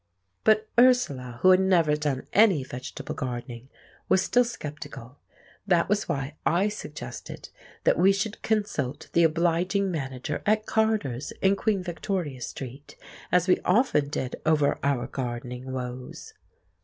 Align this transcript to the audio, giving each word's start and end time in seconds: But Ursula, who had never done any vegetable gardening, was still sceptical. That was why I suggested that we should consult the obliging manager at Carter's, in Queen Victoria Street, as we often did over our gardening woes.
But 0.43 0.67
Ursula, 0.79 1.37
who 1.43 1.51
had 1.51 1.59
never 1.59 1.95
done 1.95 2.25
any 2.33 2.63
vegetable 2.63 3.13
gardening, 3.13 3.69
was 4.09 4.23
still 4.23 4.43
sceptical. 4.43 5.19
That 5.67 5.89
was 5.89 6.09
why 6.09 6.37
I 6.43 6.69
suggested 6.69 7.49
that 7.83 7.99
we 7.99 8.11
should 8.11 8.41
consult 8.41 9.11
the 9.13 9.23
obliging 9.23 9.91
manager 9.91 10.41
at 10.47 10.65
Carter's, 10.65 11.33
in 11.33 11.55
Queen 11.55 11.83
Victoria 11.83 12.41
Street, 12.41 12.95
as 13.31 13.47
we 13.47 13.59
often 13.63 14.09
did 14.09 14.37
over 14.43 14.79
our 14.81 15.05
gardening 15.05 15.71
woes. 15.71 16.33